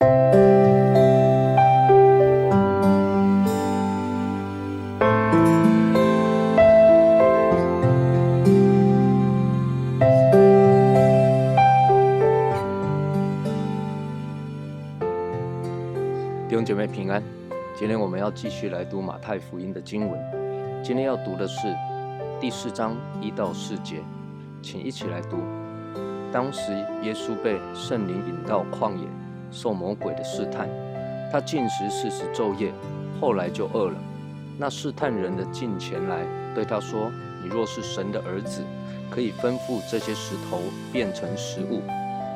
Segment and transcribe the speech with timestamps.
[0.00, 0.06] 弟
[16.56, 17.20] 兄姐妹平安，
[17.76, 20.20] 今天我们要继续来读马太福音的经文。
[20.84, 21.74] 今天要读的是
[22.40, 24.00] 第四章一到四节，
[24.62, 25.38] 请一起来读。
[26.32, 26.72] 当时
[27.02, 29.08] 耶稣被圣灵引到旷野，
[29.54, 30.68] 受魔鬼的试探。
[31.32, 32.70] 他进食四十昼夜，
[33.20, 33.96] 后来就饿了。
[34.58, 37.10] 那试探人的近前来，对他说
[37.42, 38.62] ：“你若是神的儿子，
[39.10, 40.60] 可以吩咐这些石头
[40.92, 41.80] 变成食物。”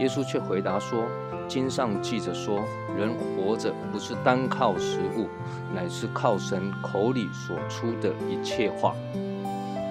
[0.00, 1.04] 耶稣却回答说。
[1.48, 2.60] 经上记着说，
[2.96, 5.26] 人活着不是单靠食物，
[5.74, 8.94] 乃是靠神口里所出的一切话。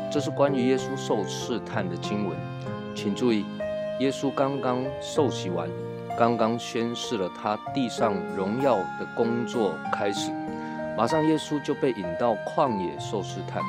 [0.10, 2.38] 这是关于耶稣受试探的经文，
[2.96, 3.44] 请注意，
[4.00, 5.68] 耶稣刚刚受洗完，
[6.20, 10.30] 刚刚宣示了他地上荣耀的工作开始，
[10.98, 13.64] 马上耶稣就被引到旷野受试探。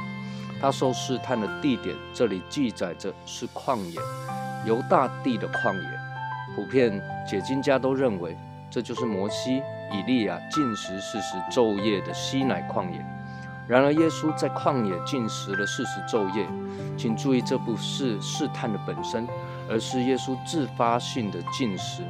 [0.61, 4.01] 他受试探的地点，这里记载着是旷野，
[4.67, 5.89] 犹大地的旷野。
[6.57, 8.37] 普遍解经家都认为，
[8.69, 12.99] 这就是摩西、以利亚进食四十昼夜的西乃旷野。
[13.69, 16.45] 然而，耶稣在旷野进食了四十昼夜。
[16.99, 19.25] 请注意，这不是试探的本身，
[19.69, 22.03] 而是耶稣自发性的进食。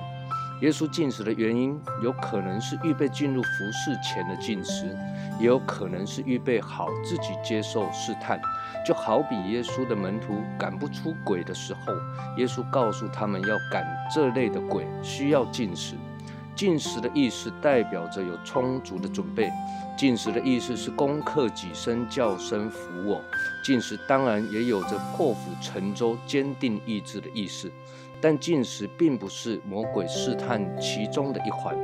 [0.60, 4.94] 耶稣进食的原因，有可能是预备进入服侍前的进食，
[5.38, 8.38] 也有可能是预备好自己接受试探。
[8.86, 11.94] 就好比耶稣的门徒赶不出鬼的时候，
[12.36, 15.94] 耶稣告诉他们要赶这类的鬼，需要进食。
[16.56, 19.50] 进食的意思代表着有充足的准备，
[19.96, 23.22] 进食的意思是攻克己身，叫声服我。
[23.64, 27.70] 进食当然也有着破釜沉舟、坚定意志的意思，
[28.20, 31.76] 但进食并不是魔鬼试探其中的一环。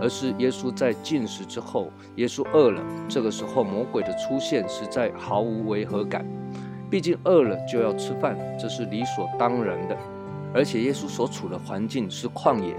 [0.00, 2.82] 而是耶稣在进食之后，耶稣饿了。
[3.08, 6.26] 这个时候，魔鬼的出现实在毫无违和感。
[6.90, 9.96] 毕竟饿了就要吃饭，这是理所当然的。
[10.54, 12.74] 而且耶稣所处的环境是旷野，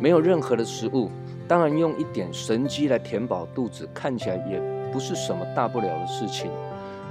[0.00, 1.10] 没有任何的食物，
[1.48, 4.60] 当然用一点神机来填饱肚子，看起来也
[4.92, 6.50] 不是什么大不了的事情。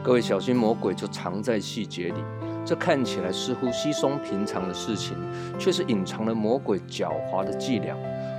[0.02, 2.24] 各位小心，魔鬼就藏在细节里。
[2.68, 5.16] 这看起来似乎稀松平常的事情，
[5.58, 7.96] 却是隐藏了魔鬼狡猾的伎俩。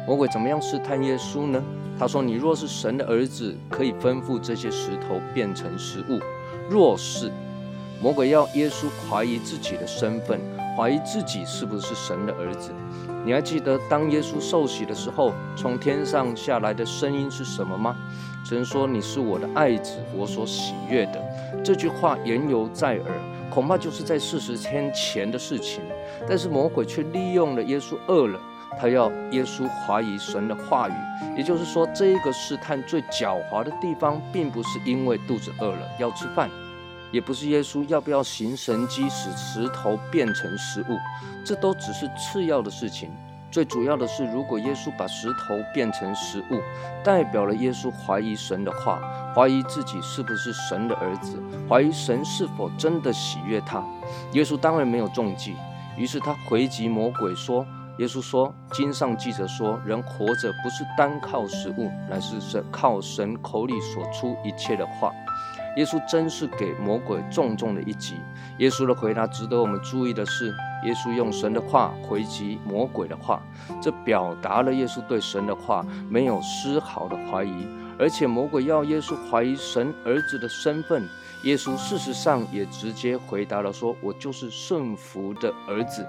[0.06, 1.64] 魔鬼怎么样试探耶稣呢？
[1.98, 6.20] 他说：“你若是神的儿子，可以吩咐这些石头变成食物。”
[6.68, 7.32] 若是
[8.02, 10.38] 魔鬼要耶稣怀疑自己的身份，
[10.76, 12.70] 怀疑自己是不是神的儿子。
[13.24, 17.96] 你还记得当耶稣受洗的时候，从天上下来的声音是什么吗？
[18.44, 21.20] 神说：“你是我的爱子，我所喜悦的。”
[21.64, 23.12] 这句话言犹在耳，
[23.50, 25.82] 恐怕就是在四十天前的事情。
[26.28, 28.41] 但是魔鬼却利用了耶稣饿了。
[28.78, 30.92] 他要耶稣怀疑神的话语，
[31.36, 36.48] 也就是说，这一个试探最狡猾的地方，并不是因为肚子饿了要吃饭，
[37.10, 40.97] 也不是耶稣要不要行神机使石头变成食物，
[41.44, 43.10] 这都只是次要的事情。
[43.50, 46.60] 最主要的是，如果耶稣把石头变成食物，
[47.03, 49.00] 代表了耶稣怀疑神的话，
[49.34, 53.82] 怀疑自己是不是神的儿子，怀疑神是否真的喜悦他。
[54.32, 55.56] 耶稣当然没有中计，
[55.97, 57.66] 于是他回击魔鬼说。
[57.98, 65.10] 耶稣说：“经上记着说，人活着不是单靠食物，乃是神靠神口里所出一切的话。”
[65.78, 68.16] 耶稣真是给魔鬼重重的一击。
[68.58, 70.52] 耶稣的回答值得我们注意的是，
[70.84, 73.40] 耶稣用神的话回击魔鬼的话，
[73.80, 77.68] 这表达了耶稣对神的话没有丝毫的怀疑。
[77.96, 81.08] 而且魔鬼要耶稣怀疑神儿子的身份，
[81.44, 86.04] 耶稣事实上也直接回答了，说：“我就是顺服的儿子。”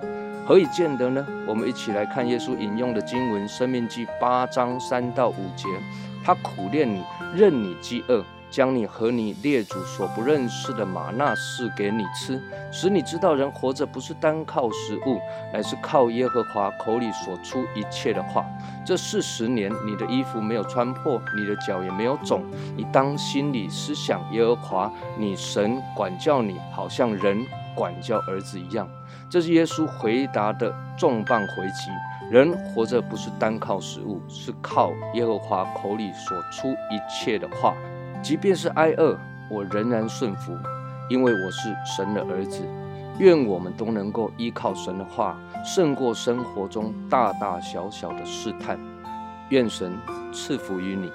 [0.47, 1.23] 何以见得呢？
[1.47, 5.67] 我们一起来看耶稣引用的经文《生命记》八章三到五节，
[6.23, 7.03] 他苦练你，
[7.35, 8.23] 任你饥饿。
[8.51, 15.19] 将你和你列祖所不认识的玛纳赐给你吃，使你知道人活着不是单靠食物，
[15.53, 18.45] 乃是靠耶和华口里所出一切的话。
[18.85, 22.43] 这四十年，你的衣服没有穿破，你的脚也没有肿。
[22.75, 28.87] 你当心里思想耶和华，你神管教你，好像人管教儿子一样。
[29.29, 31.91] 这是耶稣回答的重磅回击：
[32.31, 37.75] 人活着不是单靠食物，是靠耶和华口里所出一切的话。
[38.21, 39.17] 即便是挨饿，
[39.49, 40.57] 我仍然顺服，
[41.09, 42.63] 因为我是神的儿子。
[43.17, 48.79] 愿我们都能够依靠神的话，胜过生活中大大小小的试探。
[49.49, 49.97] 愿神
[50.31, 51.11] 赐福于你。